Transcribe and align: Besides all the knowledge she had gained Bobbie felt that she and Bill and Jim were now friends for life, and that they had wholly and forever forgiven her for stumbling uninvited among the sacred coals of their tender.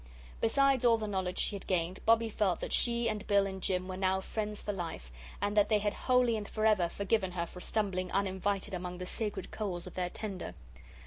Besides 0.39 0.83
all 0.83 0.97
the 0.97 1.07
knowledge 1.07 1.37
she 1.37 1.55
had 1.55 1.67
gained 1.67 2.03
Bobbie 2.07 2.27
felt 2.31 2.59
that 2.59 2.73
she 2.73 3.07
and 3.07 3.27
Bill 3.27 3.45
and 3.45 3.61
Jim 3.61 3.87
were 3.87 3.95
now 3.95 4.19
friends 4.19 4.63
for 4.63 4.73
life, 4.73 5.11
and 5.39 5.55
that 5.55 5.69
they 5.69 5.77
had 5.77 5.93
wholly 5.93 6.35
and 6.35 6.47
forever 6.47 6.89
forgiven 6.89 7.33
her 7.33 7.45
for 7.45 7.59
stumbling 7.61 8.11
uninvited 8.11 8.73
among 8.73 8.97
the 8.97 9.05
sacred 9.05 9.51
coals 9.51 9.85
of 9.85 9.93
their 9.93 10.09
tender. 10.09 10.55